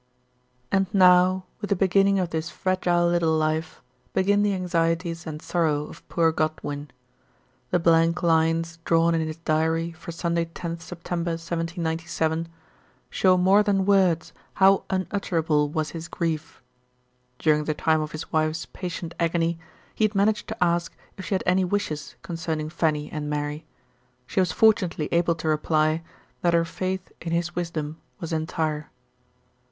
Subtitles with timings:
[0.71, 5.83] AND now with the beginning of this fragile little life begin the anxieties and sorrow
[5.83, 6.89] of poor Godwin.
[7.69, 12.47] The blank lines drawn in his diary for Sunday 10th September 1797,
[13.11, 16.63] show more than words how un utterable was his grief.
[17.37, 19.59] During the time of his wife's patient agony
[19.93, 23.65] he had managed to ask if she had any wishes concerning Fanny and Mary.
[24.25, 26.01] She was fortunately able to reply
[26.41, 28.89] that her faith in his wisdom was entire.